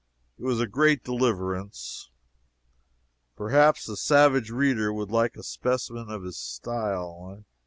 It 0.39 0.43
was 0.43 0.59
a 0.59 0.65
great 0.65 1.03
deliverance. 1.03 2.09
Perhaps 3.35 3.85
the 3.85 3.95
savage 3.95 4.49
reader 4.49 4.91
would 4.91 5.11
like 5.11 5.35
a 5.37 5.43
specimen 5.43 6.09
of 6.09 6.23
his 6.23 6.39
style. 6.39 7.45